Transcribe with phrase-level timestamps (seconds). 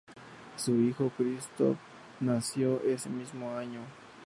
[0.55, 1.77] Su hijo Christoph
[2.21, 3.81] nació ese mismo año.